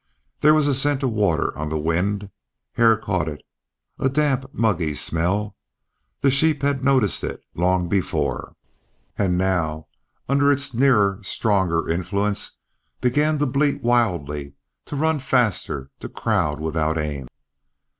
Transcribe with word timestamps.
There 0.39 0.55
was 0.55 0.65
a 0.65 0.73
scent 0.73 1.03
of 1.03 1.11
water 1.11 1.55
on 1.55 1.69
the 1.69 1.77
wind. 1.77 2.31
Hare 2.71 2.97
caught 2.97 3.29
it, 3.29 3.43
a 3.99 4.09
damp, 4.09 4.45
muggy 4.51 4.95
smell. 4.95 5.55
The 6.21 6.31
sheep 6.31 6.63
had 6.63 6.83
noticed 6.83 7.23
it 7.23 7.43
long 7.53 7.87
before, 7.87 8.55
and 9.15 9.37
now 9.37 9.85
under 10.27 10.51
its 10.51 10.73
nearer, 10.73 11.19
stronger 11.21 11.87
influence 11.87 12.57
began 12.99 13.37
to 13.37 13.45
bleat 13.45 13.83
wildly, 13.83 14.55
to 14.85 14.95
run 14.95 15.19
faster, 15.19 15.91
to 15.99 16.09
crowd 16.09 16.59
without 16.59 16.97
aim. 16.97 17.27